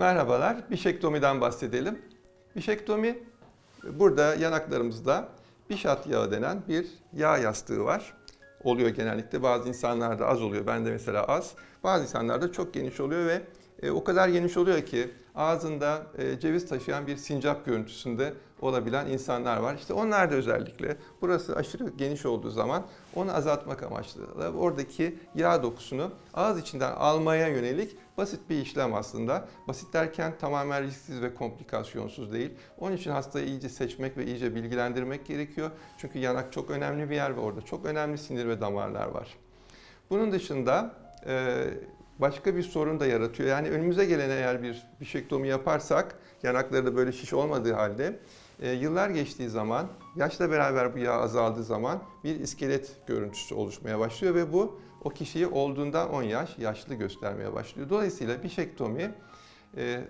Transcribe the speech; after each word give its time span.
Merhabalar, 0.00 0.70
bişektomiden 0.70 1.40
bahsedelim. 1.40 1.98
Bişektomi, 2.56 3.18
burada 3.84 4.34
yanaklarımızda 4.34 5.28
bişat 5.70 6.06
yağı 6.06 6.30
denen 6.30 6.62
bir 6.68 6.86
yağ 7.12 7.38
yastığı 7.38 7.84
var. 7.84 8.14
Oluyor 8.64 8.88
genellikle. 8.88 9.42
Bazı 9.42 9.68
insanlarda 9.68 10.26
az 10.26 10.42
oluyor. 10.42 10.66
Bende 10.66 10.90
mesela 10.90 11.24
az. 11.24 11.54
Bazı 11.84 12.02
insanlarda 12.02 12.52
çok 12.52 12.74
geniş 12.74 13.00
oluyor 13.00 13.26
ve 13.26 13.42
e, 13.82 13.90
o 13.90 14.04
kadar 14.04 14.28
geniş 14.28 14.56
oluyor 14.56 14.86
ki 14.86 15.10
ağzında 15.34 16.06
e, 16.18 16.40
ceviz 16.40 16.68
taşıyan 16.68 17.06
bir 17.06 17.16
sincap 17.16 17.66
görüntüsünde 17.66 18.34
olabilen 18.60 19.06
insanlar 19.06 19.56
var. 19.56 19.74
İşte 19.74 19.92
onlar 19.92 20.30
da 20.30 20.34
özellikle 20.34 20.96
burası 21.20 21.56
aşırı 21.56 21.88
geniş 21.96 22.26
olduğu 22.26 22.50
zaman 22.50 22.86
onu 23.14 23.36
azaltmak 23.36 23.82
amaçlı 23.82 24.22
oradaki 24.58 25.18
yağ 25.34 25.62
dokusunu 25.62 26.10
ağız 26.34 26.60
içinden 26.60 26.92
almaya 26.92 27.48
yönelik 27.48 27.96
basit 28.16 28.40
bir 28.50 28.62
işlem 28.62 28.94
aslında. 28.94 29.48
Basit 29.68 29.92
derken 29.92 30.32
tamamen 30.40 30.82
risksiz 30.82 31.22
ve 31.22 31.34
komplikasyonsuz 31.34 32.32
değil. 32.32 32.50
Onun 32.78 32.96
için 32.96 33.10
hastayı 33.10 33.46
iyice 33.46 33.68
seçmek 33.68 34.16
ve 34.16 34.26
iyice 34.26 34.54
bilgilendirmek 34.54 35.26
gerekiyor. 35.26 35.70
Çünkü 35.98 36.18
yanak 36.18 36.52
çok 36.52 36.70
önemli 36.70 37.10
bir 37.10 37.14
yer 37.14 37.36
ve 37.36 37.40
orada 37.40 37.62
çok 37.62 37.84
önemli 37.84 38.18
sinir 38.18 38.48
ve 38.48 38.60
damarlar 38.60 39.06
var. 39.06 39.36
Bunun 40.10 40.32
dışında 40.32 40.94
e, 41.26 41.64
başka 42.20 42.56
bir 42.56 42.62
sorun 42.62 43.00
da 43.00 43.06
yaratıyor. 43.06 43.48
Yani 43.48 43.70
önümüze 43.70 44.04
gelen 44.04 44.30
eğer 44.30 44.62
bir 44.62 44.82
bişektomi 45.00 45.48
yaparsak, 45.48 46.18
yanakları 46.42 46.86
da 46.86 46.96
böyle 46.96 47.12
şiş 47.12 47.32
olmadığı 47.32 47.72
halde 47.72 48.20
e, 48.62 48.72
yıllar 48.72 49.10
geçtiği 49.10 49.48
zaman, 49.48 49.88
yaşla 50.16 50.50
beraber 50.50 50.94
bu 50.94 50.98
yağ 50.98 51.12
azaldığı 51.12 51.64
zaman 51.64 52.02
bir 52.24 52.40
iskelet 52.40 52.96
görüntüsü 53.06 53.54
oluşmaya 53.54 53.98
başlıyor 53.98 54.34
ve 54.34 54.52
bu 54.52 54.80
o 55.04 55.10
kişiyi 55.10 55.46
olduğundan 55.46 56.10
10 56.12 56.22
yaş 56.22 56.58
yaşlı 56.58 56.94
göstermeye 56.94 57.52
başlıyor. 57.52 57.90
Dolayısıyla 57.90 58.42
bişektomi 58.42 59.14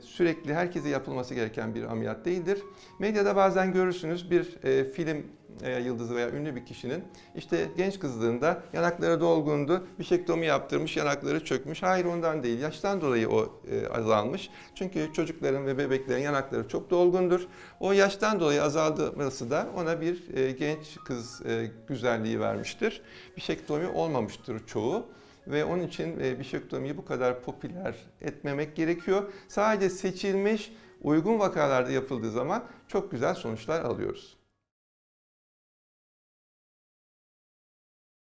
sürekli 0.00 0.54
herkese 0.54 0.88
yapılması 0.88 1.34
gereken 1.34 1.74
bir 1.74 1.84
ameliyat 1.84 2.24
değildir. 2.24 2.62
Medyada 2.98 3.36
bazen 3.36 3.72
görürsünüz 3.72 4.30
bir 4.30 4.64
e, 4.64 4.84
film 4.84 5.26
e, 5.62 5.80
yıldızı 5.80 6.16
veya 6.16 6.30
ünlü 6.30 6.56
bir 6.56 6.66
kişinin 6.66 7.04
işte 7.34 7.68
genç 7.76 7.98
kızlığında 7.98 8.62
yanakları 8.72 9.20
dolgundu, 9.20 9.86
bişektomi 9.98 10.46
yaptırmış, 10.46 10.96
yanakları 10.96 11.44
çökmüş. 11.44 11.82
Hayır 11.82 12.04
ondan 12.04 12.42
değil, 12.42 12.60
yaştan 12.60 13.00
dolayı 13.00 13.30
o 13.30 13.60
e, 13.70 13.86
azalmış. 13.86 14.50
Çünkü 14.74 15.12
çocukların 15.12 15.66
ve 15.66 15.78
bebeklerin 15.78 16.22
yanakları 16.22 16.68
çok 16.68 16.90
dolgundur. 16.90 17.46
O 17.80 17.92
yaştan 17.92 18.40
dolayı 18.40 18.62
azalması 18.62 19.50
da 19.50 19.68
ona 19.76 20.00
bir 20.00 20.28
genç 20.50 20.98
kız 21.04 21.42
güzelliği 21.88 22.40
vermiştir. 22.40 23.02
Bişektomi 23.36 23.88
olmamıştır 23.88 24.66
çoğu 24.66 25.06
ve 25.50 25.64
onun 25.64 25.82
için 25.82 26.20
e, 26.20 26.38
bişektomiyi 26.38 26.96
bu 26.96 27.04
kadar 27.04 27.42
popüler 27.42 27.96
etmemek 28.20 28.76
gerekiyor. 28.76 29.32
Sadece 29.48 29.90
seçilmiş 29.90 30.72
uygun 31.02 31.38
vakalarda 31.38 31.90
yapıldığı 31.90 32.30
zaman 32.30 32.64
çok 32.88 33.10
güzel 33.10 33.34
sonuçlar 33.34 33.84
alıyoruz. 33.84 34.39